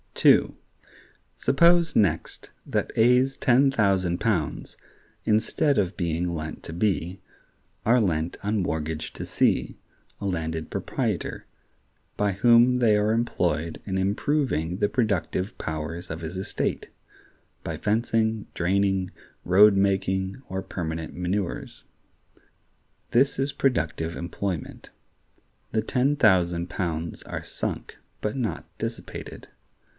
[0.15, 0.53] (2.)
[1.35, 4.75] Suppose next that A's ten thousand pounds,
[5.25, 7.19] instead of being lent to B,
[7.85, 9.77] are lent on mortgage to C,
[10.19, 11.45] a landed proprietor,
[12.17, 16.89] by whom they are employed in improving the productive powers of his estate,
[17.63, 19.09] by fencing, draining,
[19.43, 21.83] road making, or permanent manures.
[23.09, 24.89] This is productive employment.
[25.71, 29.47] The ten thousand pounds are sunk, but not dissipated.